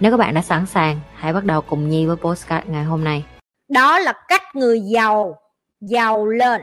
Nếu 0.00 0.10
các 0.10 0.16
bạn 0.16 0.34
đã 0.34 0.42
sẵn 0.42 0.66
sàng, 0.66 1.00
hãy 1.14 1.32
bắt 1.32 1.44
đầu 1.44 1.60
cùng 1.60 1.88
Nhi 1.88 2.06
với 2.06 2.16
postcard 2.16 2.68
ngày 2.68 2.84
hôm 2.84 3.04
nay. 3.04 3.24
Đó 3.68 3.98
là 3.98 4.12
cách 4.28 4.42
người 4.54 4.80
giàu 4.80 5.36
giàu 5.80 6.26
lên. 6.26 6.62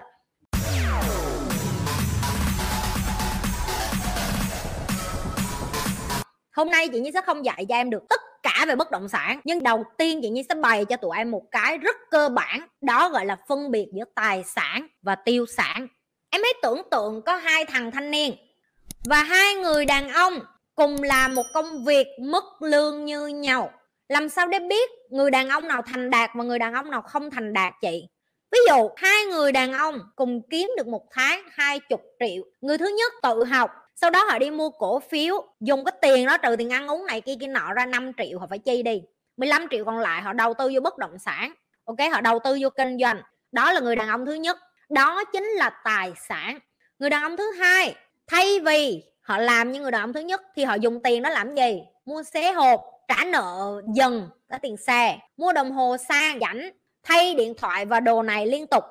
Hôm 6.55 6.69
nay 6.69 6.87
chị 6.87 6.99
Nhi 6.99 7.11
sẽ 7.13 7.21
không 7.25 7.45
dạy 7.45 7.65
cho 7.69 7.75
em 7.75 7.89
được 7.89 8.03
tất 8.09 8.21
cả 8.43 8.65
về 8.67 8.75
bất 8.75 8.91
động 8.91 9.09
sản 9.09 9.39
nhưng 9.43 9.63
đầu 9.63 9.83
tiên 9.97 10.19
chị 10.21 10.29
Nhi 10.29 10.43
sẽ 10.49 10.55
bày 10.55 10.85
cho 10.85 10.97
tụi 10.97 11.17
em 11.17 11.31
một 11.31 11.43
cái 11.51 11.77
rất 11.77 11.95
cơ 12.11 12.29
bản 12.29 12.67
đó 12.81 13.09
gọi 13.09 13.25
là 13.25 13.37
phân 13.47 13.71
biệt 13.71 13.87
giữa 13.93 14.05
tài 14.15 14.43
sản 14.43 14.87
và 15.01 15.15
tiêu 15.15 15.45
sản 15.45 15.87
em 16.29 16.41
hãy 16.43 16.53
tưởng 16.63 16.81
tượng 16.91 17.21
có 17.21 17.35
hai 17.35 17.65
thằng 17.65 17.91
thanh 17.91 18.11
niên 18.11 18.35
và 19.05 19.23
hai 19.23 19.55
người 19.55 19.85
đàn 19.85 20.09
ông 20.09 20.39
cùng 20.77 21.03
làm 21.03 21.35
một 21.35 21.45
công 21.53 21.85
việc 21.85 22.07
mức 22.19 22.43
lương 22.59 23.05
như 23.05 23.27
nhau. 23.27 23.71
Làm 24.09 24.29
sao 24.29 24.47
để 24.47 24.59
biết 24.59 24.89
người 25.09 25.31
đàn 25.31 25.49
ông 25.49 25.67
nào 25.67 25.81
thành 25.81 26.09
đạt 26.09 26.29
và 26.35 26.43
người 26.43 26.59
đàn 26.59 26.73
ông 26.73 26.91
nào 26.91 27.01
không 27.01 27.31
thành 27.31 27.53
đạt 27.53 27.73
chị 27.81 28.07
ví 28.51 28.59
dụ, 28.67 28.89
hai 28.95 29.25
người 29.25 29.51
đàn 29.51 29.73
ông 29.73 29.99
cùng 30.15 30.41
kiếm 30.49 30.69
được 30.77 30.87
một 30.87 31.03
tháng 31.11 31.43
hai 31.51 31.79
chục 31.79 32.01
triệu, 32.19 32.43
người 32.61 32.77
thứ 32.77 32.95
nhất 32.97 33.13
tự 33.23 33.43
học, 33.43 33.71
sau 33.95 34.09
đó 34.09 34.25
họ 34.25 34.39
đi 34.39 34.51
mua 34.51 34.69
cổ 34.69 34.99
phiếu, 34.99 35.47
dùng 35.59 35.85
cái 35.85 35.93
tiền 36.01 36.25
đó 36.25 36.37
trừ 36.37 36.55
tiền 36.55 36.69
ăn 36.69 36.87
uống 36.87 37.05
này 37.05 37.21
kia 37.21 37.35
kia 37.39 37.47
nọ 37.47 37.73
ra 37.73 37.85
5 37.85 38.11
triệu 38.17 38.39
họ 38.39 38.47
phải 38.49 38.59
chi 38.59 38.83
đi. 38.83 39.01
15 39.37 39.67
triệu 39.71 39.85
còn 39.85 39.99
lại 39.99 40.21
họ 40.21 40.33
đầu 40.33 40.53
tư 40.53 40.71
vô 40.73 40.79
bất 40.79 40.97
động 40.97 41.19
sản, 41.19 41.53
ok? 41.85 41.97
Họ 42.11 42.21
đầu 42.21 42.39
tư 42.43 42.57
vô 42.61 42.69
kinh 42.69 42.97
doanh. 43.01 43.21
Đó 43.51 43.73
là 43.73 43.79
người 43.79 43.95
đàn 43.95 44.07
ông 44.07 44.25
thứ 44.25 44.33
nhất. 44.33 44.57
Đó 44.89 45.23
chính 45.23 45.43
là 45.43 45.69
tài 45.83 46.13
sản. 46.29 46.59
Người 46.99 47.09
đàn 47.09 47.23
ông 47.23 47.37
thứ 47.37 47.51
hai, 47.51 47.95
thay 48.27 48.59
vì 48.59 49.03
họ 49.27 49.37
làm 49.37 49.71
như 49.71 49.81
người 49.81 49.91
đàn 49.91 50.01
ông 50.01 50.13
thứ 50.13 50.19
nhất 50.19 50.41
thì 50.55 50.63
họ 50.63 50.75
dùng 50.75 51.03
tiền 51.03 51.21
đó 51.21 51.29
làm 51.29 51.55
gì? 51.55 51.83
Mua 52.05 52.23
xế 52.23 52.51
hộp 52.51 52.81
trả 53.07 53.23
nợ 53.25 53.81
dần 53.95 54.29
có 54.49 54.57
tiền 54.61 54.77
xe 54.77 55.17
mua 55.37 55.53
đồng 55.53 55.71
hồ 55.71 55.97
sang 55.97 56.39
rảnh 56.39 56.69
thay 57.03 57.33
điện 57.33 57.53
thoại 57.57 57.85
và 57.85 57.99
đồ 57.99 58.23
này 58.23 58.47
liên 58.47 58.67
tục 58.67 58.83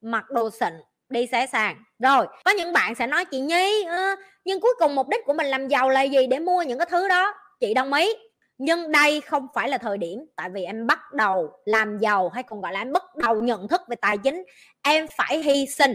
mặc 0.00 0.24
đồ 0.30 0.50
xịn 0.50 0.72
đi 1.08 1.26
xé 1.32 1.46
sàn 1.46 1.76
rồi 1.98 2.26
có 2.44 2.50
những 2.50 2.72
bạn 2.72 2.94
sẽ 2.94 3.06
nói 3.06 3.24
chị 3.24 3.40
nhi 3.40 3.84
uh, 3.84 4.18
nhưng 4.44 4.60
cuối 4.60 4.74
cùng 4.78 4.94
mục 4.94 5.08
đích 5.08 5.20
của 5.26 5.32
mình 5.32 5.46
làm 5.46 5.68
giàu 5.68 5.88
là 5.88 6.02
gì 6.02 6.26
để 6.26 6.38
mua 6.38 6.62
những 6.62 6.78
cái 6.78 6.86
thứ 6.90 7.08
đó? 7.08 7.34
Chị 7.60 7.74
đồng 7.74 7.92
ý. 7.92 8.14
Nhưng 8.58 8.92
đây 8.92 9.20
không 9.20 9.46
phải 9.54 9.68
là 9.68 9.78
thời 9.78 9.98
điểm 9.98 10.18
tại 10.36 10.50
vì 10.50 10.64
em 10.64 10.86
bắt 10.86 11.12
đầu 11.12 11.50
làm 11.64 11.98
giàu 11.98 12.28
hay 12.28 12.42
còn 12.42 12.60
gọi 12.60 12.72
là 12.72 12.80
em 12.80 12.92
bắt 12.92 13.16
đầu 13.16 13.40
nhận 13.40 13.68
thức 13.68 13.80
về 13.88 13.96
tài 13.96 14.18
chính 14.18 14.44
em 14.82 15.06
phải 15.16 15.38
hy 15.38 15.66
sinh 15.66 15.94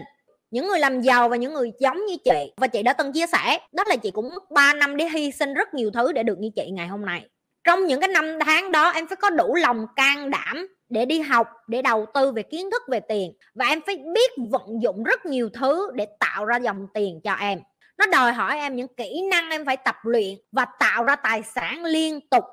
những 0.50 0.66
người 0.66 0.78
làm 0.78 1.00
giàu 1.00 1.28
và 1.28 1.36
những 1.36 1.54
người 1.54 1.72
giống 1.80 2.06
như 2.06 2.16
chị. 2.24 2.52
Và 2.56 2.66
chị 2.66 2.82
đã 2.82 2.92
từng 2.92 3.12
chia 3.12 3.26
sẻ, 3.26 3.58
đó 3.72 3.84
là 3.86 3.96
chị 3.96 4.10
cũng 4.10 4.28
mất 4.28 4.50
3 4.50 4.74
năm 4.74 4.96
để 4.96 5.08
hy 5.08 5.30
sinh 5.30 5.54
rất 5.54 5.74
nhiều 5.74 5.90
thứ 5.94 6.12
để 6.12 6.22
được 6.22 6.38
như 6.38 6.50
chị 6.56 6.70
ngày 6.70 6.86
hôm 6.86 7.04
nay. 7.04 7.28
Trong 7.64 7.86
những 7.86 8.00
cái 8.00 8.08
năm 8.08 8.38
tháng 8.46 8.72
đó, 8.72 8.90
em 8.90 9.08
phải 9.08 9.16
có 9.16 9.30
đủ 9.30 9.54
lòng 9.54 9.86
can 9.96 10.30
đảm 10.30 10.68
để 10.88 11.04
đi 11.04 11.20
học, 11.20 11.48
để 11.68 11.82
đầu 11.82 12.06
tư 12.14 12.32
về 12.32 12.42
kiến 12.42 12.70
thức, 12.70 12.82
về 12.88 13.00
tiền. 13.00 13.32
Và 13.54 13.66
em 13.66 13.80
phải 13.86 13.96
biết 14.14 14.30
vận 14.50 14.82
dụng 14.82 15.02
rất 15.04 15.26
nhiều 15.26 15.48
thứ 15.52 15.90
để 15.94 16.06
tạo 16.20 16.44
ra 16.44 16.56
dòng 16.56 16.86
tiền 16.94 17.20
cho 17.24 17.32
em. 17.32 17.58
Nó 17.98 18.06
đòi 18.06 18.32
hỏi 18.32 18.58
em 18.58 18.76
những 18.76 18.94
kỹ 18.96 19.22
năng 19.30 19.50
em 19.50 19.66
phải 19.66 19.76
tập 19.76 19.96
luyện 20.02 20.34
và 20.52 20.66
tạo 20.80 21.04
ra 21.04 21.16
tài 21.16 21.42
sản 21.42 21.84
liên 21.84 22.20
tục 22.30 22.44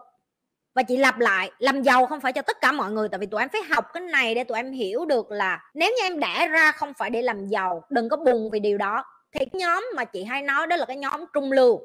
và 0.76 0.84
chị 0.84 0.98
lặp 0.98 1.20
lại, 1.20 1.52
làm 1.60 1.82
giàu 1.82 2.06
không 2.06 2.22
phải 2.22 2.34
cho 2.34 2.42
tất 2.42 2.62
cả 2.62 2.72
mọi 2.72 2.92
người, 2.92 3.10
tại 3.10 3.20
vì 3.20 3.26
tụi 3.26 3.42
em 3.42 3.50
phải 3.50 3.62
học 3.70 3.86
cái 3.94 4.02
này 4.02 4.36
để 4.36 4.44
tụi 4.44 4.58
em 4.58 4.72
hiểu 4.72 5.06
được 5.06 5.32
là 5.32 5.60
nếu 5.74 5.92
như 5.92 6.06
em 6.06 6.20
đẻ 6.20 6.48
ra 6.48 6.72
không 6.72 6.94
phải 6.98 7.10
để 7.10 7.22
làm 7.22 7.46
giàu, 7.46 7.84
đừng 7.90 8.10
có 8.10 8.18
buồn 8.18 8.50
vì 8.52 8.60
điều 8.60 8.78
đó. 8.78 9.06
Thì 9.32 9.40
cái 9.40 9.60
nhóm 9.60 9.86
mà 9.96 10.06
chị 10.06 10.24
hay 10.24 10.42
nói 10.42 10.68
đó 10.68 10.76
là 10.76 10.86
cái 10.86 10.98
nhóm 10.98 11.26
trung 11.34 11.52
lưu. 11.52 11.82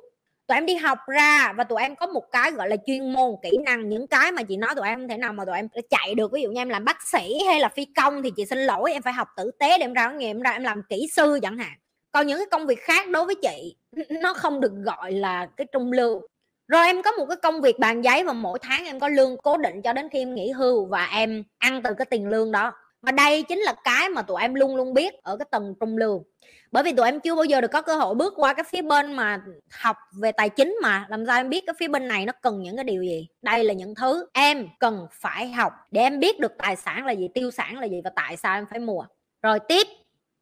Tụi 0.46 0.54
em 0.54 0.66
đi 0.66 0.74
học 0.74 0.98
ra 1.06 1.52
và 1.56 1.64
tụi 1.64 1.82
em 1.82 1.96
có 1.96 2.06
một 2.06 2.24
cái 2.32 2.50
gọi 2.50 2.68
là 2.68 2.76
chuyên 2.86 3.12
môn, 3.12 3.30
kỹ 3.42 3.50
năng, 3.64 3.88
những 3.88 4.06
cái 4.06 4.32
mà 4.32 4.42
chị 4.42 4.56
nói 4.56 4.74
tụi 4.74 4.88
em 4.88 4.98
không 4.98 5.08
thể 5.08 5.16
nào 5.16 5.32
mà 5.32 5.44
tụi 5.44 5.56
em 5.56 5.68
chạy 5.90 6.14
được. 6.14 6.32
Ví 6.32 6.42
dụ 6.42 6.50
như 6.50 6.60
em 6.60 6.68
làm 6.68 6.84
bác 6.84 7.08
sĩ 7.08 7.38
hay 7.46 7.60
là 7.60 7.68
phi 7.68 7.84
công 7.84 8.22
thì 8.22 8.30
chị 8.36 8.44
xin 8.46 8.58
lỗi, 8.58 8.92
em 8.92 9.02
phải 9.02 9.12
học 9.12 9.28
tử 9.36 9.50
tế 9.58 9.78
để 9.78 9.84
em 9.84 9.92
ra 9.92 10.10
nghiệm 10.10 10.36
em 10.36 10.42
ra 10.42 10.50
em 10.50 10.62
làm 10.62 10.82
kỹ 10.88 11.08
sư 11.12 11.38
chẳng 11.42 11.58
hạn. 11.58 11.72
Còn 12.12 12.26
những 12.26 12.38
cái 12.38 12.46
công 12.50 12.66
việc 12.66 12.80
khác 12.80 13.08
đối 13.08 13.24
với 13.24 13.34
chị, 13.42 13.76
nó 14.10 14.34
không 14.34 14.60
được 14.60 14.72
gọi 14.72 15.12
là 15.12 15.48
cái 15.56 15.66
trung 15.72 15.92
lưu 15.92 16.22
rồi 16.70 16.86
em 16.86 17.03
có 17.03 17.10
một 17.12 17.26
cái 17.26 17.36
công 17.36 17.60
việc 17.60 17.78
bàn 17.78 18.03
giấy 18.03 18.25
và 18.25 18.32
mỗi 18.32 18.58
tháng 18.62 18.84
em 18.84 19.00
có 19.00 19.08
lương 19.08 19.36
cố 19.36 19.56
định 19.56 19.82
cho 19.82 19.92
đến 19.92 20.08
khi 20.12 20.19
em 20.19 20.34
nghỉ 20.34 20.50
hưu 20.50 20.84
và 20.86 21.08
em 21.12 21.44
ăn 21.58 21.82
từ 21.82 21.94
cái 21.94 22.04
tiền 22.04 22.28
lương 22.28 22.53
đó. 22.53 22.72
Và 23.03 23.12
đây 23.12 23.42
chính 23.42 23.58
là 23.58 23.75
cái 23.84 24.08
mà 24.08 24.22
tụi 24.22 24.41
em 24.42 24.54
luôn 24.54 24.76
luôn 24.76 24.94
biết 24.94 25.14
ở 25.22 25.36
cái 25.36 25.47
tầng 25.50 25.75
trung 25.80 25.97
lưu. 25.97 26.25
Bởi 26.72 26.82
vì 26.82 26.92
tụi 26.92 27.06
em 27.06 27.20
chưa 27.20 27.34
bao 27.34 27.44
giờ 27.44 27.60
được 27.60 27.70
có 27.72 27.82
cơ 27.82 27.97
hội 27.97 28.14
bước 28.14 28.32
qua 28.36 28.54
cái 28.54 28.64
phía 28.64 28.82
bên 28.82 29.12
mà 29.12 29.41
học 29.80 29.97
về 30.22 30.32
tài 30.32 30.48
chính 30.48 30.76
mà, 30.82 31.06
làm 31.09 31.26
sao 31.26 31.36
em 31.36 31.48
biết 31.48 31.64
cái 31.66 31.75
phía 31.78 31.88
bên 31.88 32.09
này 32.09 32.26
nó 32.26 32.32
cần 32.42 32.62
những 32.62 32.76
cái 32.76 32.84
điều 32.84 33.03
gì? 33.03 33.28
Đây 33.42 33.64
là 33.64 33.72
những 33.72 33.94
thứ 33.94 34.26
em 34.32 34.69
cần 34.80 35.06
phải 35.12 35.48
học 35.48 35.72
để 35.91 36.00
em 36.00 36.20
biết 36.20 36.41
được 36.41 36.53
tài 36.59 36.76
sản 36.76 37.06
là 37.06 37.12
gì, 37.12 37.28
tiêu 37.34 37.50
sản 37.50 37.78
là 37.78 37.86
gì 37.86 38.00
và 38.04 38.10
tại 38.16 38.36
sao 38.36 38.54
em 38.54 38.66
phải 38.70 38.78
mua. 38.78 39.04
Rồi 39.42 39.59
tiếp 39.69 39.86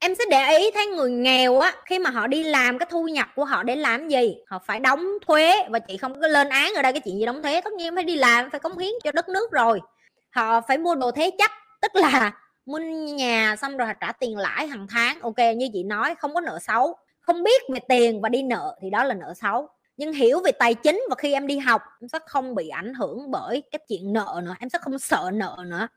em 0.00 0.14
sẽ 0.14 0.24
để 0.30 0.58
ý 0.58 0.70
thấy 0.70 0.86
người 0.86 1.10
nghèo 1.10 1.58
á, 1.58 1.74
khi 1.86 1.98
mà 1.98 2.10
họ 2.10 2.26
đi 2.26 2.44
làm 2.44 2.78
cái 2.78 2.86
thu 2.90 3.08
nhập 3.08 3.28
của 3.34 3.44
họ 3.44 3.62
để 3.62 3.76
làm 3.76 4.08
gì? 4.08 4.36
Họ 4.46 4.58
phải 4.58 4.80
đóng 4.80 5.06
thuế 5.26 5.68
và 5.70 5.78
chị 5.78 5.96
không 5.96 6.20
có 6.20 6.26
lên 6.26 6.48
án 6.48 6.74
ở 6.74 6.82
đây 6.82 6.92
cái 6.92 7.00
chuyện 7.00 7.18
gì 7.18 7.26
đóng 7.26 7.42
thuế. 7.42 7.60
Tất 7.60 7.72
nhiên 7.72 7.94
phải 7.94 8.04
đi 8.04 8.16
làm, 8.16 8.50
phải 8.50 8.60
cống 8.60 8.78
hiến 8.78 8.90
cho 9.04 9.12
đất 9.12 9.28
nước 9.28 9.52
rồi. 9.52 9.80
Họ 10.30 10.60
phải 10.60 10.78
mua 10.78 10.94
đồ 10.94 11.10
thế 11.10 11.30
chấp, 11.38 11.50
tức 11.82 11.96
là 11.96 12.32
mua 12.66 12.78
nhà 12.78 13.56
xong 13.56 13.76
rồi 13.76 13.88
họ 13.88 13.94
trả 14.00 14.12
tiền 14.12 14.36
lãi 14.36 14.66
hàng 14.66 14.86
tháng. 14.90 15.20
Ok, 15.20 15.38
như 15.56 15.68
chị 15.72 15.82
nói, 15.82 16.14
không 16.14 16.34
có 16.34 16.40
nợ 16.40 16.58
xấu. 16.62 16.96
Không 17.20 17.42
biết 17.42 17.62
về 17.72 17.78
tiền 17.88 18.20
và 18.20 18.28
đi 18.28 18.42
nợ 18.42 18.76
thì 18.82 18.90
đó 18.90 19.04
là 19.04 19.14
nợ 19.14 19.34
xấu. 19.34 19.68
Nhưng 19.96 20.12
hiểu 20.12 20.40
về 20.44 20.52
tài 20.52 20.74
chính 20.74 21.02
và 21.10 21.16
khi 21.18 21.32
em 21.32 21.46
đi 21.46 21.58
học, 21.58 21.82
em 22.00 22.08
sẽ 22.08 22.18
không 22.26 22.54
bị 22.54 22.68
ảnh 22.68 22.94
hưởng 22.94 23.30
bởi 23.30 23.62
cái 23.70 23.80
chuyện 23.88 24.12
nợ 24.12 24.40
nữa. 24.44 24.54
Em 24.60 24.68
sẽ 24.68 24.78
không 24.82 24.98
sợ 24.98 25.30
nợ 25.32 25.56
nữa. 25.66 25.88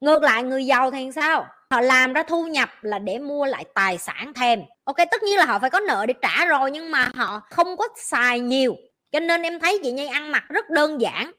Ngược 0.00 0.22
lại, 0.22 0.42
người 0.42 0.66
giàu 0.66 0.90
thì 0.90 1.10
sao? 1.14 1.46
Họ 1.70 1.80
làm 1.80 2.12
ra 2.12 2.22
thu 2.22 2.46
nhập 2.46 2.68
là 2.80 2.98
để 2.98 3.18
mua 3.18 3.46
lại 3.46 3.64
tài 3.74 3.98
sản 3.98 4.32
thêm. 4.34 4.62
Ok, 4.84 4.96
tất 4.96 5.22
nhiên 5.22 5.38
là 5.38 5.44
họ 5.44 5.58
phải 5.58 5.70
có 5.70 5.80
nợ 5.80 6.06
để 6.06 6.14
trả 6.22 6.44
rồi, 6.44 6.70
nhưng 6.70 6.90
mà 6.90 7.10
họ 7.14 7.40
không 7.50 7.76
có 7.76 7.88
xài 7.96 8.40
nhiều. 8.40 8.76
Cho 9.12 9.20
nên 9.20 9.42
em 9.42 9.60
thấy 9.60 9.80
chị 9.82 9.92
nhi 9.92 10.06
ăn 10.06 10.32
mặc 10.32 10.44
rất 10.48 10.70
đơn 10.70 11.00
giản. 11.00 11.32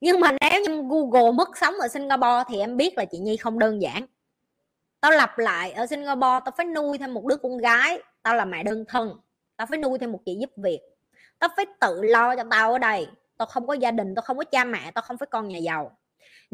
Nhưng 0.00 0.20
mà 0.20 0.32
nếu 0.40 0.62
như 0.62 0.82
google 0.88 1.32
mất 1.32 1.58
sống 1.58 1.74
ở 1.74 1.88
singapore 1.88 2.44
thì 2.48 2.60
em 2.60 2.76
biết 2.76 2.98
là 2.98 3.04
chị 3.04 3.18
nhi 3.18 3.36
không 3.36 3.58
đơn 3.58 3.82
giản. 3.82 4.06
Tao 5.00 5.10
lặp 5.10 5.38
lại, 5.38 5.72
ở 5.72 5.86
singapore 5.86 6.40
tao 6.44 6.52
phải 6.56 6.66
nuôi 6.66 6.98
thêm 6.98 7.14
một 7.14 7.26
đứa 7.26 7.36
con 7.36 7.58
gái. 7.58 7.98
Tao 8.22 8.34
là 8.34 8.44
mẹ 8.44 8.62
đơn 8.62 8.84
thân. 8.88 9.12
Tao 9.56 9.66
phải 9.66 9.78
nuôi 9.78 9.98
thêm 9.98 10.12
một 10.12 10.20
chị 10.26 10.36
giúp 10.40 10.50
việc. 10.56 10.80
Tao 11.38 11.50
phải 11.56 11.66
tự 11.80 12.02
lo 12.02 12.36
cho 12.36 12.42
tao 12.50 12.72
ở 12.72 12.78
đây. 12.78 13.06
Tao 13.36 13.46
không 13.46 13.66
có 13.66 13.74
gia 13.74 13.90
đình, 13.90 14.14
tao 14.14 14.22
không 14.22 14.38
có 14.38 14.44
cha 14.44 14.64
mẹ, 14.64 14.90
tao 14.90 15.02
không 15.02 15.18
phải 15.18 15.26
con 15.30 15.48
nhà 15.48 15.58
giàu 15.58 15.98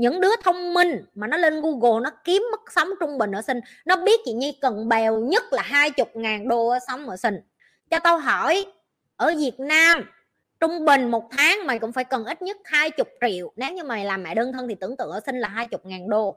những 0.01 0.21
đứa 0.21 0.37
thông 0.45 0.75
minh 0.75 1.05
mà 1.15 1.27
nó 1.27 1.37
lên 1.37 1.61
google, 1.61 2.01
nó 2.03 2.11
kiếm 2.25 2.43
mức 2.51 2.61
sống 2.73 2.89
trung 3.01 3.19
bình 3.19 3.33
ở 3.33 3.43
sinh, 3.43 3.61
nó 3.85 3.97
biết 3.97 4.21
chị 4.25 4.33
nhi 4.33 4.59
cần 4.61 4.89
bèo 4.89 5.19
nhất 5.19 5.43
là 5.51 5.63
hai 5.63 5.91
chục 5.91 6.09
ngàn 6.15 6.49
đô 6.49 6.75
sống 6.89 7.09
ở 7.09 7.17
sinh. 7.17 7.41
Cho 7.91 7.99
tao 7.99 8.19
hỏi, 8.19 8.67
ở 9.17 9.35
việt 9.39 9.61
nam, 9.61 10.11
trung 10.61 10.85
bình 10.85 11.11
một 11.11 11.29
tháng 11.31 11.67
mày 11.67 11.79
cũng 11.79 11.93
phải 11.93 12.05
cần 12.05 12.25
ít 12.25 12.43
nhất 12.43 12.57
hai 12.65 12.91
chục 12.91 13.09
triệu. 13.21 13.53
Nếu 13.57 13.73
như 13.73 13.85
mày 13.85 14.05
làm 14.05 14.23
mẹ 14.23 14.35
đơn 14.35 14.53
thân 14.53 14.69
thì 14.69 14.75
tưởng 14.75 14.97
tượng 14.97 15.11
ở 15.11 15.21
sinh 15.27 15.39
là 15.39 15.49
hai 15.49 15.67
chục 15.67 15.87
ngàn 15.87 16.09
đô. 16.09 16.37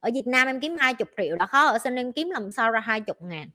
Ở 0.00 0.10
Việt 0.14 0.26
Nam 0.26 0.46
em 0.46 0.60
kiếm 0.60 0.76
hai 0.80 0.94
chục 0.94 1.08
triệu 1.16 1.36
đã 1.36 1.46
khó, 1.46 1.66
ở 1.66 1.78
sinh 1.78 1.96
em 1.96 2.12
kiếm 2.12 2.30
làm 2.30 2.52
sao 2.52 2.70
ra 2.70 2.80
hai 2.80 3.00
chục 3.00 3.22
ngàn. 3.22 3.48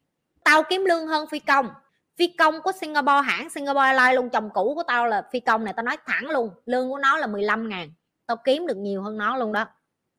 Tao 0.43 0.63
kiếm 0.63 0.85
lương 0.85 1.07
hơn 1.07 1.27
phi 1.27 1.39
công. 1.39 1.69
Phi 2.17 2.27
công 2.27 2.61
của 2.61 2.71
Singapore 2.71 3.21
hãng 3.25 3.49
Singapore 3.49 3.85
Airlines 3.85 4.15
luôn, 4.15 4.29
chồng 4.29 4.49
cũ 4.53 4.73
của 4.75 4.83
tao 4.83 5.07
là 5.07 5.23
phi 5.31 5.39
công 5.39 5.65
này, 5.65 5.73
tao 5.77 5.83
nói 5.83 5.97
thẳng 6.07 6.29
luôn, 6.29 6.49
lương 6.65 6.89
của 6.89 6.97
nó 6.97 7.17
là 7.17 7.27
15 7.27 7.69
ngàn 7.69 7.89
tao 8.29 8.37
kiếm 8.37 8.67
được 8.67 8.77
nhiều 8.77 9.01
hơn 9.01 9.17
nó 9.17 9.37
luôn 9.37 9.51
đó. 9.51 9.65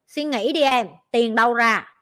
Suy 0.07 0.25
nghĩ 0.25 0.53
đi 0.53 0.63
em, 0.63 0.89
tiền 1.11 1.35
đâu 1.35 1.55
ra? 1.55 1.95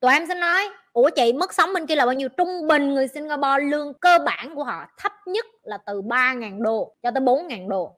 Tụi 0.00 0.12
em 0.12 0.26
sẽ 0.26 0.34
nói, 0.34 0.68
ủa 0.92 1.10
chị 1.10 1.32
mức 1.32 1.54
sống 1.54 1.72
bên 1.74 1.86
kia 1.86 1.96
là 1.96 2.06
bao 2.06 2.14
nhiêu? 2.14 2.28
Trung 2.28 2.66
bình 2.68 2.94
người 2.94 3.08
Singapore 3.08 3.64
lương 3.64 3.94
cơ 3.94 4.18
bản 4.26 4.54
của 4.54 4.64
họ 4.64 4.86
thấp 4.98 5.12
nhất 5.26 5.46
là 5.62 5.78
từ 5.86 6.02
3.000 6.02 6.62
đô 6.62 6.96
cho 7.02 7.10
tới 7.10 7.20
4.000 7.20 7.68
đô. 7.68 7.96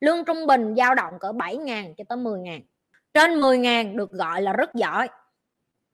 Lương 0.00 0.24
trung 0.24 0.46
bình 0.46 0.74
dao 0.76 0.94
động 0.94 1.18
cỡ 1.20 1.28
7.000 1.28 1.94
cho 1.98 2.04
tới 2.08 2.18
10.000 2.18 2.60
trên 3.14 3.40
10.000 3.40 3.96
được 3.96 4.10
gọi 4.10 4.42
là 4.42 4.52
rất 4.52 4.74
giỏi. 4.74 5.08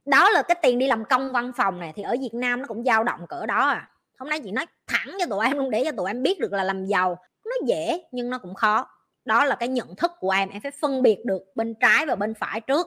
Đó 0.04 0.30
là 0.30 0.42
cái 0.42 0.56
tiền 0.62 0.78
đi 0.78 0.86
làm 0.86 1.04
công 1.04 1.32
văn 1.32 1.52
phòng 1.56 1.80
này 1.80 1.92
thì 1.96 2.02
ở 2.02 2.16
Việt 2.20 2.34
Nam 2.34 2.60
nó 2.60 2.66
cũng 2.68 2.84
dao 2.84 3.04
động 3.04 3.20
cỡ 3.28 3.46
đó 3.46 3.68
à. 3.68 3.90
Hôm 4.18 4.28
nay 4.28 4.40
chị 4.40 4.50
nói 4.50 4.66
thẳng 4.86 5.16
cho 5.20 5.26
tụi 5.26 5.46
em 5.46 5.56
luôn, 5.56 5.70
để 5.70 5.84
cho 5.84 5.92
tụi 5.96 6.10
em 6.10 6.22
biết 6.22 6.40
được 6.40 6.52
là 6.52 6.64
làm 6.64 6.84
giàu. 6.84 7.18
Nó 7.44 7.56
dễ 7.66 8.02
nhưng 8.12 8.30
nó 8.30 8.38
cũng 8.38 8.54
khó 8.54 8.86
đó 9.24 9.44
là 9.44 9.54
cái 9.54 9.68
nhận 9.68 9.96
thức 9.96 10.12
của 10.20 10.30
em 10.30 10.48
em 10.48 10.62
phải 10.62 10.72
phân 10.80 11.02
biệt 11.02 11.24
được 11.24 11.42
bên 11.54 11.74
trái 11.80 12.06
và 12.06 12.14
bên 12.14 12.34
phải 12.34 12.60
trước. 12.60 12.86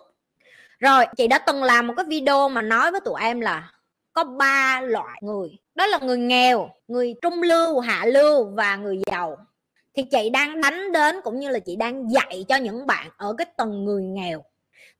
Rồi, 0.80 1.06
chị 1.18 1.28
đã 1.28 1.40
từng 1.40 1.64
làm 1.64 1.88
một 1.88 1.94
cái 1.98 2.06
video 2.06 2.50
mà 2.50 2.62
nói 2.62 2.92
với 2.92 3.02
tụi 3.02 3.22
em 3.22 3.42
là 3.42 3.72
có 4.14 4.24
ba 4.24 4.82
loại 4.82 5.20
người. 5.22 5.50
Đó 5.76 5.86
là 5.86 6.00
người 6.00 6.18
nghèo, 6.18 6.70
người 6.88 7.16
trung 7.22 7.42
lưu, 7.42 7.80
hạ 7.80 8.06
lưu 8.06 8.46
và 8.46 8.76
người 8.76 9.02
giàu. 9.06 9.38
Thì 9.96 10.04
chị 10.04 10.30
đang 10.30 10.62
đánh 10.62 10.92
đến 10.92 11.16
cũng 11.24 11.40
như 11.40 11.50
là 11.50 11.60
chị 11.60 11.76
đang 11.76 12.12
dạy 12.12 12.46
cho 12.50 12.56
những 12.56 12.88
bạn 12.88 13.10
ở 13.18 13.36
cái 13.38 13.46
tầng 13.58 13.86
người 13.86 14.04
nghèo. 14.04 14.44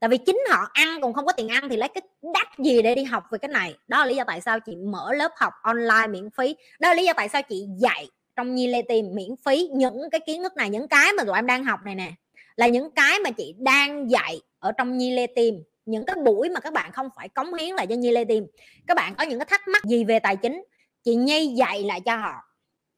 Tại 0.00 0.10
vì 0.10 0.16
chính 0.16 0.38
họ 0.50 0.68
ăn 0.72 1.00
còn 1.02 1.12
không 1.12 1.26
có 1.26 1.32
tiền 1.32 1.48
ăn 1.48 1.68
thì 1.68 1.76
lấy 1.76 1.88
cái 1.88 2.02
đắt 2.34 2.46
gì 2.58 2.82
để 2.82 2.94
đi 2.94 3.04
học 3.04 3.24
về 3.30 3.38
cái 3.38 3.48
này? 3.48 3.74
Đó 3.88 3.98
là 3.98 4.06
lý 4.06 4.14
do 4.14 4.24
tại 4.26 4.40
sao 4.40 4.60
chị 4.60 4.76
mở 4.76 5.12
lớp 5.12 5.32
học 5.36 5.52
online 5.62 6.06
miễn 6.08 6.30
phí. 6.30 6.56
Đó 6.80 6.88
là 6.88 6.94
lý 6.94 7.04
do 7.04 7.12
tại 7.12 7.28
sao 7.28 7.42
chị 7.42 7.66
dạy 7.78 8.08
trong 8.36 8.54
nhi 8.54 8.66
lê 8.66 8.82
tìm 8.82 9.14
miễn 9.14 9.36
phí 9.44 9.68
những 9.72 10.10
cái 10.10 10.20
kiến 10.26 10.42
thức 10.42 10.56
này, 10.56 10.70
những 10.70 10.88
cái 10.88 11.12
mà 11.12 11.24
tụi 11.24 11.34
em 11.34 11.46
đang 11.46 11.64
học 11.64 11.80
này 11.84 11.94
nè, 11.94 12.12
là 12.56 12.66
những 12.66 12.90
cái 12.90 13.18
mà 13.18 13.30
chị 13.30 13.54
đang 13.58 14.10
dạy 14.10 14.40
ở 14.58 14.72
trong 14.72 14.98
nhi 14.98 15.10
lê 15.10 15.26
tìm 15.26 15.62
những 15.86 16.04
cái 16.06 16.16
buổi 16.24 16.48
mà 16.48 16.60
các 16.60 16.72
bạn 16.72 16.92
không 16.92 17.08
phải 17.16 17.28
cống 17.28 17.54
hiến 17.54 17.74
lại 17.74 17.86
cho 17.86 17.94
nhi 17.94 18.10
lê 18.10 18.24
tìm 18.24 18.46
các 18.86 18.96
bạn 18.96 19.14
có 19.14 19.24
những 19.24 19.38
cái 19.38 19.46
thắc 19.46 19.68
mắc 19.68 19.84
gì 19.84 20.04
về 20.04 20.18
tài 20.18 20.36
chính, 20.36 20.64
chị 21.04 21.14
nhi 21.14 21.46
dạy 21.46 21.82
lại 21.82 22.00
cho 22.00 22.16
họ. 22.16 22.34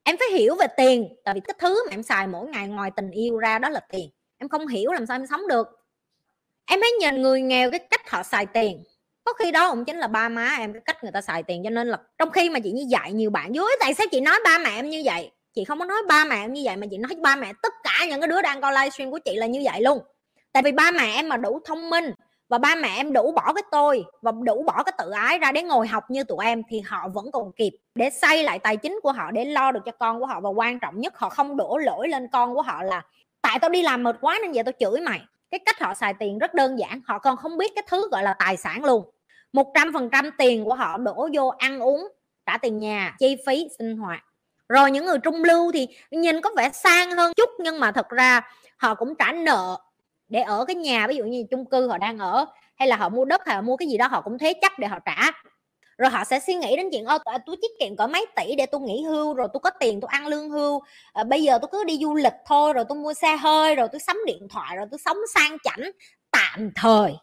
Em 0.03 0.17
phải 0.17 0.29
hiểu 0.39 0.57
về 0.57 0.67
tiền, 0.77 1.09
tại 1.25 1.35
vì 1.35 1.41
cái 1.41 1.55
thứ 1.59 1.87
mà 1.87 1.95
em 1.95 2.03
xài 2.03 2.27
mỗi 2.27 2.49
ngày 2.49 2.69
ngoài 2.69 2.91
tình 2.97 3.11
yêu 3.11 3.39
ra 3.39 3.59
đó 3.59 3.69
là 3.69 3.81
tiền. 3.81 4.11
Em 4.39 4.49
không 4.49 4.67
hiểu 4.67 4.93
làm 4.93 5.07
sao 5.07 5.15
em 5.15 5.27
sống 5.27 5.49
được. 5.49 5.69
Em 6.67 6.81
hãy 6.81 6.91
nhìn 7.01 7.23
người 7.23 7.41
nghèo 7.41 7.71
cái 7.71 7.81
cách 7.81 8.11
họ 8.11 8.23
xài 8.23 8.47
tiền 8.47 8.85
có 9.27 9.33
khi 9.33 9.51
đó 9.51 9.71
cũng 9.71 9.85
chính 9.85 9.97
là 9.97 10.07
ba 10.07 10.29
má 10.29 10.57
em, 10.59 10.73
cái 10.73 10.83
cách 10.85 11.05
người 11.05 11.13
ta 11.13 11.21
xài 11.21 11.43
tiền 11.43 11.63
cho 11.65 11.71
nên 11.71 11.89
là 11.89 11.99
trong 12.19 12.31
khi 12.31 12.51
mà 12.51 12.61
chị 12.61 12.73
như 12.73 12.85
dạy 12.89 13.13
nhiều 13.13 13.31
bạn 13.31 13.55
dưới 13.55 13.67
tại 13.81 13.95
sao 13.95 14.07
chị 14.11 14.21
nói 14.21 14.39
ba 14.45 14.59
mẹ 14.59 14.71
em 14.75 14.89
như 14.89 15.03
vậy? 15.05 15.31
Chị 15.55 15.65
không 15.65 15.79
có 15.79 15.85
nói 15.85 15.99
ba 16.09 16.25
mẹ 16.25 16.37
em 16.37 16.53
như 16.53 16.63
vậy 16.65 16.77
mà 16.77 16.87
chị 16.91 16.99
nói 16.99 17.11
ba 17.23 17.37
mẹ 17.37 17.53
tất 17.63 17.73
cả 17.85 18.07
những 18.09 18.21
cái 18.21 18.29
đứa 18.29 18.43
đang 18.43 18.61
coi 18.61 18.73
livestream 18.73 19.11
của 19.11 19.19
chị 19.19 19.37
là 19.37 19.47
như 19.47 19.61
vậy 19.65 19.81
luôn. 19.81 19.99
Tại 20.53 20.63
vì 20.63 20.73
ba 20.73 20.91
mẹ 20.91 21.13
em 21.15 21.29
mà 21.29 21.37
đủ 21.37 21.61
thông 21.65 21.91
minh 21.91 22.13
và 22.49 22.59
ba 22.59 22.75
mẹ 22.75 22.89
em 22.97 23.13
đủ 23.13 23.33
bỏ 23.33 23.53
cái 23.53 23.63
tôi 23.71 24.05
và 24.23 24.33
đủ 24.43 24.63
bỏ 24.63 24.83
cái 24.83 24.93
tự 24.99 25.11
ái 25.11 25.39
ra 25.39 25.53
để 25.53 25.63
ngồi 25.63 25.87
học 25.87 26.05
như 26.11 26.25
tụi 26.25 26.45
em 26.45 26.63
thì 26.69 26.81
họ 26.81 27.09
vẫn 27.09 27.31
còn 27.33 27.53
kịp 27.53 27.73
để 27.95 28.11
xây 28.11 28.43
lại 28.43 28.59
tài 28.59 28.77
chính 28.77 29.01
của 29.03 29.13
họ, 29.13 29.31
để 29.31 29.45
lo 29.45 29.73
được 29.73 29.81
cho 29.85 29.93
con 29.93 30.21
của 30.21 30.27
họ. 30.27 30.41
Và 30.41 30.51
quan 30.51 30.79
trọng 30.81 31.01
nhất, 31.01 31.19
họ 31.19 31.29
không 31.29 31.57
đổ 31.57 31.77
lỗi 31.77 32.09
lên 32.09 32.29
con 32.33 32.55
của 32.55 32.63
họ 32.63 32.83
là, 32.83 33.03
tại 33.43 33.59
tao 33.59 33.71
đi 33.71 33.83
làm 33.83 34.03
mệt 34.03 34.17
quá 34.21 34.39
nên 34.43 34.53
giờ 34.53 34.63
tao 34.63 34.73
chửi 34.81 35.01
mày. 35.01 35.21
Cái 35.51 35.59
cách 35.59 35.81
họ 35.81 35.95
xài 35.95 36.15
tiền 36.15 36.39
rất 36.39 36.55
đơn 36.55 36.79
giản, 36.79 37.01
họ 37.07 37.19
còn 37.19 37.37
không 37.37 37.59
biết 37.59 37.73
cái 37.75 37.85
thứ 37.89 38.09
gọi 38.11 38.23
là 38.23 38.35
tài 38.39 38.57
sản 38.57 38.85
luôn 38.85 39.11
một 39.53 39.73
trăm 39.75 39.93
phần 39.93 40.09
trăm 40.13 40.31
tiền 40.39 40.65
của 40.65 40.75
họ 40.75 40.99
đổ 40.99 41.29
vô 41.33 41.49
ăn 41.49 41.81
uống 41.81 42.09
trả 42.47 42.59
tiền 42.59 42.79
nhà 42.79 43.17
chi 43.19 43.37
phí 43.47 43.69
sinh 43.79 43.97
hoạt. 43.97 44.25
Rồi 44.69 44.91
những 44.91 45.05
người 45.05 45.19
trung 45.19 45.45
lưu 45.45 45.73
thì 45.73 45.89
nhìn 46.11 46.41
có 46.41 46.51
vẻ 46.57 46.71
sang 46.73 47.11
hơn 47.11 47.33
chút 47.37 47.51
nhưng 47.59 47.81
mà 47.81 47.93
thật 47.93 48.09
ra 48.09 48.41
họ 48.77 48.95
cũng 48.95 49.15
trả 49.19 49.33
nợ 49.33 49.77
để 50.29 50.41
ở 50.41 50.65
cái 50.65 50.77
nhà 50.77 51.07
ví 51.07 51.17
dụ 51.17 51.25
như 51.25 51.45
chung 51.51 51.65
cư 51.71 51.89
họ 51.89 51.99
đang 51.99 52.19
ở 52.19 52.47
hay 52.77 52.89
là 52.89 52.97
họ 52.97 53.09
mua 53.09 53.25
đất 53.25 53.47
hay 53.47 53.57
là 53.57 53.61
mua 53.61 53.77
cái 53.77 53.89
gì 53.89 53.97
đó 53.97 54.07
họ 54.07 54.21
cũng 54.21 54.39
thế 54.39 54.55
chấp 54.63 54.73
để 54.79 54.87
họ 54.87 54.99
trả. 55.05 55.31
Rồi 55.99 56.11
họ 56.11 56.25
sẽ 56.25 56.41
suy 56.41 56.55
nghĩ 56.55 56.77
đến 56.77 56.89
chuyện 56.93 57.05
ô 57.05 57.19
tôi 57.25 57.35
à, 57.35 57.39
tiết 57.47 57.71
kiệm 57.81 57.97
có 57.97 58.07
mấy 58.07 58.27
tỷ 58.37 58.55
để 58.55 58.67
tôi 58.67 58.81
nghỉ 58.81 59.03
hưu 59.03 59.35
rồi 59.35 59.49
tôi 59.53 59.61
có 59.61 59.71
tiền 59.71 60.01
tôi 60.01 60.09
ăn 60.13 60.27
lương 60.27 60.51
hưu. 60.51 60.83
À, 61.13 61.25
bây 61.25 61.43
giờ 61.43 61.59
tôi 61.59 61.69
cứ 61.73 61.85
đi 61.85 61.99
du 62.03 62.15
lịch 62.15 62.35
thôi 62.47 62.73
rồi 62.73 62.85
tôi 62.89 62.99
mua 62.99 63.15
xe 63.15 63.37
hơi 63.37 63.75
rồi 63.75 63.89
tôi 63.93 64.01
sắm 64.01 64.17
điện 64.27 64.49
thoại 64.51 64.77
rồi 64.77 64.87
tôi 64.91 64.99
sống 65.05 65.17
sang 65.35 65.57
chảnh 65.65 65.91
tạm 66.31 66.71
thời 66.75 67.15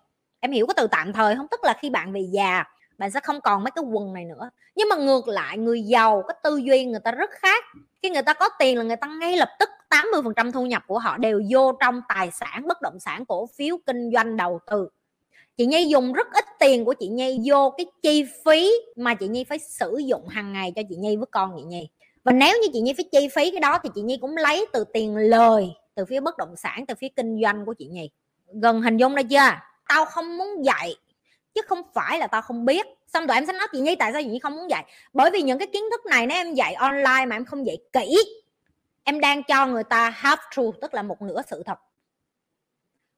em 0.44 0.51
hiểu 0.51 0.68
cái 0.68 0.74
từ 0.78 0.88
tạm 0.88 1.13
thời 1.13 1.36
không? 1.36 1.48
Tức 1.51 1.63
là 1.63 1.74
khi 1.81 1.90
bạn 1.90 2.13
về 2.13 2.22
già, 2.31 2.63
bạn 2.98 3.12
sẽ 3.12 3.19
không 3.19 3.42
còn 3.42 3.63
mấy 3.63 3.72
cái 3.72 3.84
quần 3.92 4.13
này 4.13 4.25
nữa. 4.25 4.50
Nhưng 4.75 4.90
mà 4.90 4.95
ngược 4.95 5.28
lại, 5.28 5.57
người 5.57 5.81
giàu, 5.81 6.24
cái 6.28 6.38
tư 6.44 6.57
duy 6.57 6.86
người 6.86 7.00
ta 7.00 7.12
rất 7.12 7.30
khác. 7.31 7.63
Khi 8.01 8.10
người 8.10 8.22
ta 8.22 8.34
có 8.34 8.50
tiền 8.60 8.78
là 8.78 8.84
người 8.84 8.95
ta 8.95 9.07
ngay 9.07 9.38
lập 9.38 9.50
tức 9.60 9.69
80% 9.90 10.51
thu 10.51 10.66
nhập 10.66 10.84
của 10.88 11.00
họ 11.00 11.18
đều 11.18 11.42
vô 11.50 11.72
trong 11.72 12.01
tài 12.10 12.31
sản, 12.31 12.68
bất 12.68 12.81
động 12.81 13.00
sản, 13.00 13.25
cổ 13.25 13.50
phiếu, 13.57 13.78
kinh 13.86 14.12
doanh, 14.13 14.38
đầu 14.38 14.60
tư. 14.72 14.90
Chị 15.57 15.66
Nhi 15.66 15.86
dùng 15.86 16.13
rất 16.13 16.28
ít 16.34 16.46
tiền 16.60 16.86
của 16.86 16.94
chị 16.94 17.07
Nhi, 17.07 17.39
vô 17.46 17.74
cái 17.78 17.86
chi 18.01 18.25
phí 18.46 18.72
mà 18.96 19.13
chị 19.13 19.28
Nhi 19.28 19.44
phải 19.44 19.60
sử 19.60 19.98
dụng 19.98 20.28
hàng 20.28 20.54
ngày 20.54 20.74
cho 20.75 20.81
chị 20.89 20.96
Nhi 20.96 21.16
với 21.16 21.28
con 21.31 21.54
chị 21.57 21.63
Nhi. 21.63 21.89
Và 22.24 22.31
nếu 22.31 22.57
như 22.62 22.68
chị 22.74 22.81
Nhi 22.81 22.94
phải 22.94 23.06
chi 23.12 23.28
phí 23.36 23.51
cái 23.51 23.60
đó 23.60 23.80
thì 23.84 23.89
chị 23.96 24.01
Nhi 24.01 24.18
cũng 24.22 24.38
lấy 24.38 24.66
từ 24.74 24.84
tiền 24.94 25.18
lời, 25.18 25.74
từ 25.96 26.06
phía 26.06 26.19
bất 26.19 26.38
động 26.38 26.56
sản, 26.56 26.86
từ 26.88 26.96
phía 26.96 27.10
kinh 27.16 27.42
doanh 27.44 27.66
của 27.66 27.74
chị 27.74 27.86
Nhi. 27.86 28.10
Gần 28.62 28.81
hình 28.81 28.98
dung 28.98 29.16
ra 29.16 29.24
chưa? 29.24 29.73
Tao 29.88 30.06
không 30.06 30.38
muốn 30.38 30.65
dạy, 30.65 30.95
chứ 31.56 31.62
không 31.68 31.81
phải 31.94 32.19
là 32.19 32.27
tao 32.27 32.41
không 32.41 32.65
biết. 32.65 32.88
Xong 33.07 33.27
rồi 33.27 33.38
em 33.38 33.45
sẽ 33.45 33.53
nói, 33.53 33.68
chị 33.71 33.80
Nhi, 33.80 33.95
tại 33.95 34.12
sao 34.13 34.21
chị 34.21 34.27
Nhi 34.27 34.39
không 34.39 34.56
muốn 34.56 34.69
dạy? 34.69 34.85
Bởi 35.13 35.31
vì 35.31 35.41
những 35.41 35.59
cái 35.59 35.68
kiến 35.68 35.83
thức 35.91 36.06
này 36.06 36.27
nếu 36.27 36.38
em 36.38 36.53
dạy 36.53 36.74
online 36.74 37.25
mà 37.25 37.35
em 37.35 37.45
không 37.45 37.65
dạy 37.65 37.77
kỹ, 37.94 38.18
em 39.03 39.19
đang 39.19 39.44
cho 39.44 39.68
người 39.68 39.83
ta 39.83 40.13
half 40.21 40.38
truth, 40.51 40.75
tức 40.81 40.94
là 40.94 41.01
một 41.01 41.21
nửa 41.21 41.41
sự 41.50 41.63
thật. 41.65 41.80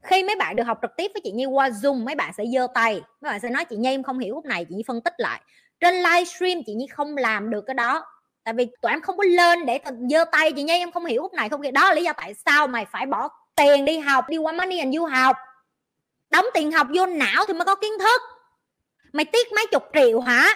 Khi 0.02 0.24
mấy 0.24 0.36
bạn 0.36 0.56
được 0.56 0.64
học 0.64 0.80
trực 0.82 0.92
tiếp 0.98 1.12
với 1.14 1.22
chị 1.24 1.32
Nhi 1.32 1.46
qua 1.46 1.70
Zoom, 1.70 2.06
mấy 2.06 2.16
bạn 2.16 2.34
sẽ 2.38 2.44
giơ 2.54 2.68
tay, 2.74 3.02
mấy 3.22 3.32
bạn 3.32 3.40
sẽ 3.40 3.50
nói, 3.50 3.66
chị 3.66 3.76
Nhi, 3.76 3.90
em 3.90 4.04
không 4.04 4.20
hiểu 4.20 4.36
lúc 4.36 4.46
này, 4.46 4.66
chị 4.66 4.76
Nhi 4.76 4.84
phân 4.88 5.02
tích 5.02 5.14
lại. 5.18 5.42
Trên 5.80 5.96
livestream, 5.96 6.64
chị 6.66 6.74
Nhi 6.74 6.88
không 6.88 7.18
làm 7.18 7.50
được 7.50 7.62
cái 7.68 7.74
đó, 7.74 8.06
tại 8.44 8.54
vì 8.54 8.68
tụi 8.82 8.92
em 8.92 9.02
không 9.02 9.18
có 9.18 9.24
lên 9.24 9.66
để 9.66 9.80
giơ 10.10 10.26
tay, 10.32 10.52
chị 10.52 10.64
Nhi, 10.64 10.74
em 10.74 10.92
không 10.92 11.06
hiểu 11.06 11.22
lúc 11.22 11.34
này 11.34 11.50
không 11.50 11.62
kia 11.64 11.72
đó 11.72 11.90
là 11.90 11.94
lý 11.94 12.04
do 12.04 12.14
tại 12.14 12.34
sao 12.34 12.68
mày 12.68 12.86
phải 12.86 13.06
bỏ 13.06 13.30
tiền 13.56 13.86
đi 13.86 13.98
học, 14.00 14.30
đi 14.30 14.38
qua 14.38 14.52
money 14.52 14.80
and 14.80 14.96
you 14.98 15.06
học 15.06 15.38
đóng 16.36 16.46
tiền 16.54 16.72
học 16.72 16.88
vô 16.96 17.06
não 17.06 17.46
thì 17.48 17.54
mới 17.54 17.66
có 17.66 17.76
kiến 17.76 17.92
thức. 18.00 18.22
Mày 19.14 19.26
tiếc 19.26 19.52
mấy 19.56 19.66
chục 19.72 19.84
triệu 19.94 20.20
hả? 20.20 20.48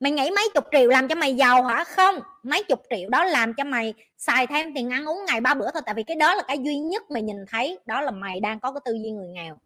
Mày 0.00 0.12
nghĩ 0.12 0.30
mấy 0.30 0.48
chục 0.54 0.64
triệu 0.72 0.88
làm 0.88 1.08
cho 1.08 1.14
mày 1.14 1.34
giàu 1.34 1.62
hả? 1.62 1.84
Không, 1.84 2.20
mấy 2.42 2.62
chục 2.62 2.82
triệu 2.90 3.08
đó 3.08 3.24
làm 3.24 3.54
cho 3.54 3.64
mày 3.64 3.94
xài 4.18 4.46
thêm 4.46 4.74
tiền 4.74 4.90
ăn 4.90 5.08
uống 5.08 5.24
ngày 5.26 5.40
ba 5.40 5.54
bữa 5.54 5.70
thôi, 5.70 5.82
tại 5.86 5.94
vì 5.94 6.02
cái 6.02 6.16
đó 6.16 6.34
là 6.34 6.42
cái 6.48 6.58
duy 6.58 6.76
nhất 6.76 7.10
mày 7.10 7.22
nhìn 7.22 7.36
thấy, 7.50 7.78
đó 7.86 8.00
là 8.00 8.10
mày 8.10 8.40
đang 8.40 8.60
có 8.60 8.72
cái 8.72 8.80
tư 8.84 8.92
duy 8.92 9.10
người 9.10 9.28
nghèo. 9.28 9.58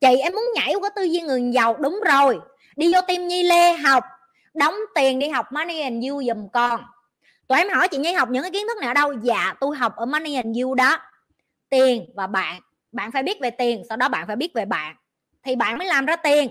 Chị, 0.00 0.16
em 0.22 0.32
muốn 0.32 0.44
nhảy 0.54 0.74
qua 0.74 0.90
tư 0.96 1.02
duy 1.02 1.20
người 1.20 1.42
giàu, 1.54 1.76
đúng 1.76 2.00
rồi. 2.10 2.40
Đi 2.76 2.92
vô 2.94 3.00
tim 3.08 3.28
nhi 3.28 3.42
lê 3.42 3.72
học. 3.72 4.04
Đóng 4.54 4.74
tiền 4.94 5.18
đi 5.18 5.28
học 5.28 5.52
money 5.52 5.80
and 5.80 6.08
you 6.08 6.22
giùm 6.22 6.48
con. 6.52 6.80
Tụi 7.48 7.58
em 7.58 7.68
hỏi 7.68 7.88
chị 7.88 7.98
nhi 7.98 8.12
học 8.12 8.28
những 8.30 8.42
cái 8.42 8.50
kiến 8.50 8.66
thức 8.68 8.78
này 8.80 8.88
ở 8.88 8.94
đâu? 8.94 9.12
Dạ 9.22 9.54
tôi 9.60 9.76
học 9.76 9.96
ở 9.96 10.06
money 10.06 10.34
and 10.34 10.58
you 10.62 10.74
đó. 10.74 10.98
Tiền 11.68 12.06
và 12.14 12.26
bạn. 12.26 12.60
Bạn 12.92 13.12
phải 13.12 13.22
biết 13.22 13.40
về 13.40 13.50
tiền, 13.50 13.82
sau 13.88 13.96
đó 13.96 14.08
bạn 14.08 14.26
phải 14.26 14.36
biết 14.36 14.54
về 14.54 14.64
bạn 14.64 14.96
thì 15.44 15.56
bạn 15.56 15.78
mới 15.78 15.86
làm 15.86 16.06
ra 16.06 16.16
tiền. 16.16 16.50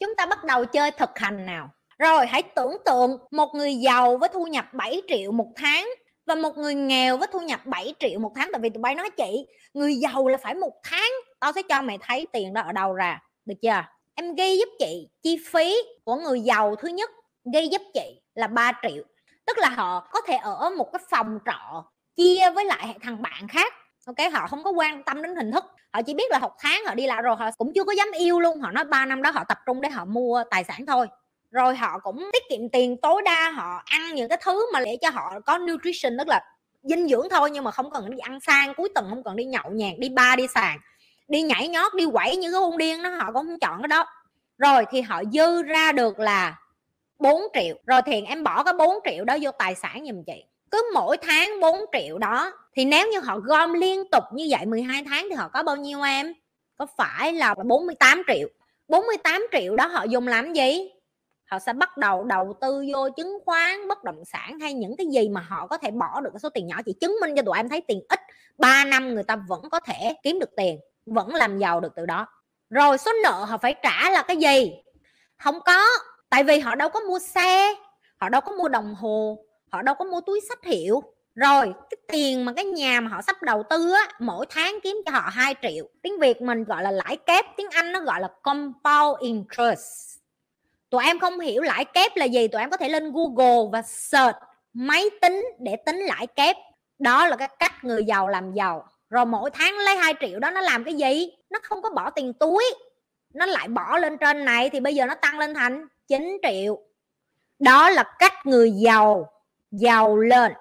Chúng 0.00 0.14
ta 0.16 0.26
bắt 0.26 0.44
đầu 0.44 0.64
chơi 0.64 0.90
thực 0.90 1.18
hành 1.18 1.46
nào. 1.46 1.70
Rồi, 1.98 2.26
hãy 2.26 2.42
tưởng 2.42 2.76
tượng 2.84 3.18
một 3.30 3.54
người 3.54 3.74
giàu 3.74 4.16
với 4.16 4.28
thu 4.32 4.46
nhập 4.46 4.64
7 4.72 5.02
triệu 5.08 5.32
một 5.32 5.52
tháng 5.56 5.88
và 6.26 6.34
một 6.34 6.58
người 6.58 6.74
nghèo 6.74 7.16
với 7.16 7.28
thu 7.32 7.40
nhập 7.40 7.60
7 7.66 7.94
triệu 7.98 8.20
một 8.20 8.32
tháng. 8.36 8.48
Tại 8.52 8.60
vì 8.60 8.70
tụi 8.70 8.80
bay 8.80 8.94
nói 8.94 9.10
chị, 9.10 9.46
người 9.74 9.94
giàu 9.94 10.28
là 10.28 10.38
phải 10.38 10.54
một 10.54 10.72
tháng, 10.82 11.10
tao 11.40 11.52
sẽ 11.52 11.62
cho 11.62 11.82
mày 11.82 11.98
thấy 12.02 12.26
tiền 12.32 12.52
đó 12.52 12.62
ở 12.62 12.72
đâu 12.72 12.94
ra. 12.94 13.22
Được 13.44 13.54
chưa? 13.62 13.84
Em 14.14 14.34
ghi 14.34 14.56
giúp 14.56 14.68
chị 14.78 15.08
chi 15.22 15.38
phí 15.52 15.76
của 16.04 16.16
người 16.16 16.40
giàu 16.40 16.76
thứ 16.76 16.88
nhất, 16.88 17.10
ghi 17.54 17.68
giúp 17.70 17.82
chị 17.94 18.20
là 18.34 18.46
3 18.46 18.72
triệu. 18.82 19.04
Tức 19.46 19.58
là 19.58 19.68
họ 19.68 20.08
có 20.12 20.20
thể 20.20 20.36
ở 20.36 20.70
một 20.70 20.92
cái 20.92 21.02
phòng 21.10 21.38
trọ, 21.46 21.84
chia 22.16 22.50
với 22.54 22.64
lại 22.64 22.94
thằng 23.02 23.22
bạn 23.22 23.48
khác 23.48 23.72
ok 24.06 24.32
họ 24.32 24.46
không 24.46 24.62
có 24.64 24.70
quan 24.70 25.02
tâm 25.02 25.22
đến 25.22 25.36
hình 25.36 25.52
thức, 25.52 25.64
họ 25.92 26.02
chỉ 26.02 26.14
biết 26.14 26.30
là 26.30 26.38
học 26.38 26.56
tháng 26.58 26.84
họ 26.84 26.94
đi 26.94 27.06
lại 27.06 27.22
rồi, 27.22 27.36
họ 27.36 27.50
cũng 27.58 27.72
chưa 27.74 27.84
có 27.84 27.92
dám 27.92 28.10
yêu 28.18 28.40
luôn, 28.40 28.60
họ 28.60 28.70
nói 28.70 28.84
ba 28.84 29.06
năm 29.06 29.22
đó 29.22 29.30
họ 29.30 29.44
tập 29.44 29.58
trung 29.66 29.80
để 29.80 29.88
họ 29.88 30.04
mua 30.04 30.44
tài 30.50 30.64
sản 30.64 30.86
thôi. 30.86 31.06
Rồi 31.50 31.76
họ 31.76 31.98
cũng 31.98 32.30
tiết 32.32 32.42
kiệm 32.50 32.68
tiền 32.68 32.96
tối 33.02 33.22
đa, 33.24 33.50
họ 33.50 33.82
ăn 33.84 34.14
những 34.14 34.28
cái 34.28 34.38
thứ 34.42 34.72
mà 34.72 34.80
để 34.80 34.98
cho 35.00 35.10
họ 35.10 35.40
có 35.46 35.58
nutrition, 35.58 36.18
tức 36.18 36.28
là 36.28 36.40
dinh 36.82 37.08
dưỡng 37.08 37.28
thôi, 37.30 37.50
nhưng 37.50 37.64
mà 37.64 37.70
không 37.70 37.90
cần 37.90 38.10
đi 38.10 38.18
ăn 38.18 38.40
sang, 38.40 38.74
cuối 38.74 38.88
tuần 38.94 39.06
không 39.08 39.22
cần 39.22 39.36
đi 39.36 39.44
nhậu 39.44 39.70
nhẹt, 39.70 39.98
đi 39.98 40.08
ba 40.08 40.36
đi 40.36 40.46
sàn, 40.46 40.78
đi 41.28 41.42
nhảy 41.42 41.68
nhót, 41.68 41.94
đi 41.94 42.06
quẩy 42.12 42.36
như 42.36 42.52
cái 42.52 42.60
hôn 42.60 42.78
điên 42.78 43.02
đó, 43.02 43.10
họ 43.10 43.24
cũng 43.26 43.34
không 43.34 43.58
chọn 43.60 43.82
cái 43.82 43.88
đó. 43.88 44.06
Rồi 44.58 44.84
thì 44.90 45.00
họ 45.00 45.22
dư 45.32 45.62
ra 45.62 45.92
được 45.92 46.18
là 46.18 46.58
4 47.18 47.42
triệu, 47.54 47.76
rồi 47.86 48.00
thì 48.06 48.22
em 48.22 48.44
bỏ 48.44 48.62
cái 48.62 48.74
4 48.74 48.96
triệu 49.04 49.24
đó 49.24 49.36
vô 49.40 49.50
tài 49.50 49.74
sản 49.74 50.04
giùm 50.06 50.22
chị. 50.26 50.44
Cứ 50.70 50.90
mỗi 50.94 51.16
tháng 51.16 51.60
4 51.60 51.80
triệu 51.92 52.18
đó 52.18 52.52
thì 52.76 52.84
nếu 52.84 53.08
như 53.08 53.20
họ 53.20 53.38
gom 53.38 53.72
liên 53.72 54.10
tục 54.10 54.24
như 54.32 54.46
vậy 54.50 54.66
12 54.66 55.04
tháng 55.04 55.26
thì 55.30 55.34
họ 55.34 55.48
có 55.48 55.62
bao 55.62 55.76
nhiêu 55.76 56.02
em? 56.02 56.32
Có 56.76 56.86
phải 56.96 57.32
là 57.32 57.54
48 57.54 58.22
triệu. 58.28 58.48
48 58.88 59.46
triệu 59.52 59.76
đó 59.76 59.86
họ 59.86 60.04
dùng 60.04 60.28
làm 60.28 60.52
gì? 60.52 60.90
Họ 61.44 61.58
sẽ 61.58 61.72
bắt 61.72 61.96
đầu 61.96 62.24
đầu 62.24 62.54
tư 62.60 62.84
vô 62.92 63.08
chứng 63.16 63.38
khoán, 63.44 63.88
bất 63.88 64.04
động 64.04 64.24
sản 64.24 64.58
hay 64.60 64.74
những 64.74 64.96
cái 64.96 65.06
gì 65.06 65.28
mà 65.28 65.40
họ 65.40 65.66
có 65.66 65.78
thể 65.78 65.90
bỏ 65.90 66.20
được 66.20 66.30
cái 66.32 66.40
số 66.40 66.48
tiền 66.48 66.66
nhỏ 66.66 66.76
chỉ 66.86 66.92
chứng 67.00 67.16
minh 67.20 67.34
cho 67.36 67.42
tụi 67.42 67.56
em 67.56 67.68
thấy 67.68 67.80
tiền 67.88 68.00
ít. 68.08 68.20
3 68.58 68.84
năm 68.84 69.14
người 69.14 69.22
ta 69.22 69.36
vẫn 69.48 69.60
có 69.70 69.80
thể 69.80 70.14
kiếm 70.22 70.38
được 70.38 70.50
tiền, 70.56 70.80
vẫn 71.06 71.34
làm 71.34 71.58
giàu 71.58 71.80
được 71.80 71.92
từ 71.96 72.06
đó. 72.06 72.26
Rồi 72.70 72.98
số 72.98 73.12
nợ 73.22 73.44
họ 73.44 73.58
phải 73.58 73.74
trả 73.82 74.10
là 74.10 74.22
cái 74.22 74.36
gì? 74.36 74.72
Không 75.36 75.60
có, 75.60 75.86
tại 76.28 76.44
vì 76.44 76.58
họ 76.58 76.74
đâu 76.74 76.88
có 76.88 77.00
mua 77.00 77.18
xe, 77.18 77.74
họ 78.16 78.28
đâu 78.28 78.40
có 78.40 78.52
mua 78.52 78.68
đồng 78.68 78.94
hồ, 78.94 79.44
họ 79.72 79.82
đâu 79.82 79.94
có 79.94 80.04
mua 80.04 80.20
túi 80.20 80.40
sách 80.48 80.64
hiệu 80.64 81.02
rồi, 81.40 81.74
cái 81.90 81.98
tiền 82.08 82.44
mà 82.44 82.52
cái 82.56 82.64
nhà 82.64 83.00
mà 83.00 83.08
họ 83.08 83.22
sắp 83.22 83.42
đầu 83.42 83.62
tư 83.70 83.92
á, 83.92 84.08
mỗi 84.18 84.46
tháng 84.50 84.78
kiếm 84.82 84.96
cho 85.06 85.12
họ 85.12 85.28
2 85.32 85.54
triệu. 85.62 85.88
Tiếng 86.02 86.18
việt 86.18 86.42
mình 86.42 86.64
gọi 86.64 86.82
là 86.82 86.90
lãi 86.90 87.16
kép, 87.16 87.44
tiếng 87.56 87.70
anh 87.70 87.92
nó 87.92 88.00
gọi 88.00 88.20
là 88.20 88.28
compound 88.42 89.18
interest. 89.20 90.18
Tụi 90.90 91.04
em 91.04 91.18
không 91.18 91.40
hiểu 91.40 91.62
lãi 91.62 91.84
kép 91.84 92.16
là 92.16 92.24
gì, 92.24 92.48
tụi 92.48 92.60
em 92.60 92.70
có 92.70 92.76
thể 92.76 92.88
lên 92.88 93.12
google 93.12 93.70
và 93.72 93.82
search 93.82 94.36
máy 94.72 95.10
tính 95.20 95.44
để 95.58 95.76
tính 95.76 95.96
lãi 95.96 96.26
kép. 96.26 96.56
Đó 96.98 97.26
là 97.26 97.36
cái 97.36 97.48
cách 97.58 97.84
người 97.84 98.04
giàu 98.04 98.28
làm 98.28 98.52
giàu. 98.52 98.86
Rồi 99.10 99.26
mỗi 99.26 99.50
tháng 99.50 99.78
lấy 99.78 99.96
2 99.96 100.14
triệu 100.20 100.38
đó, 100.38 100.50
nó 100.50 100.60
làm 100.60 100.84
cái 100.84 100.94
gì? 100.94 101.30
Nó 101.50 101.58
không 101.62 101.82
có 101.82 101.90
bỏ 101.90 102.10
tiền 102.10 102.32
túi. 102.32 102.64
Nó 103.34 103.46
lại 103.46 103.68
bỏ 103.68 103.98
lên 103.98 104.18
trên 104.18 104.44
này 104.44 104.70
thì 104.70 104.80
bây 104.80 104.94
giờ 104.94 105.06
nó 105.06 105.14
tăng 105.14 105.38
lên 105.38 105.54
thành 105.54 105.86
9 106.08 106.38
triệu. 106.42 106.78
Đó 107.58 107.90
là 107.90 108.04
cách 108.18 108.46
người 108.46 108.70
giàu 108.70 109.32
giàu 109.70 110.16
lên 110.16 110.52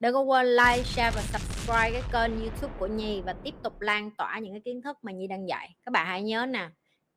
đừng 0.00 0.14
có 0.14 0.20
quên 0.20 0.46
like, 0.46 0.82
share 0.84 1.16
và 1.16 1.22
subscribe 1.22 1.90
cái 1.92 2.02
kênh 2.12 2.40
youtube 2.40 2.74
của 2.78 2.86
nhi 2.86 3.22
và 3.26 3.34
tiếp 3.44 3.54
tục 3.62 3.80
lan 3.80 4.10
tỏa 4.18 4.38
những 4.38 4.52
cái 4.52 4.62
kiến 4.64 4.82
thức 4.82 4.96
mà 5.02 5.12
nhi 5.12 5.26
đang 5.26 5.48
dạy. 5.48 5.74
Các 5.84 5.92
bạn 5.92 6.06
hãy 6.06 6.22
nhớ 6.22 6.46
nè, 6.46 6.68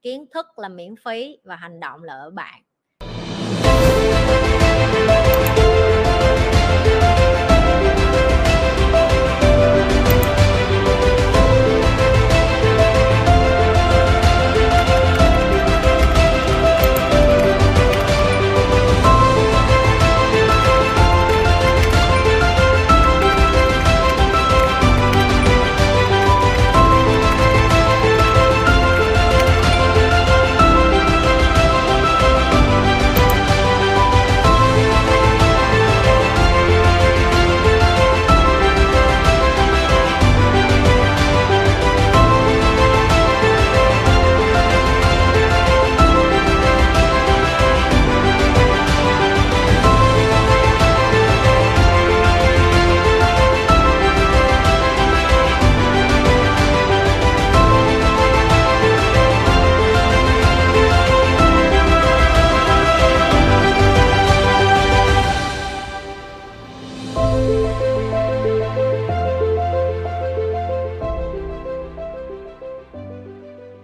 kiến 0.02 0.26
thức 0.34 0.46
là 0.58 0.70
miễn 0.70 0.96
phí 1.06 1.38
và 1.44 1.56
hành 1.56 1.80
động 1.80 2.04
là 2.04 2.14
ở 2.14 2.30
bạn. 2.30 2.62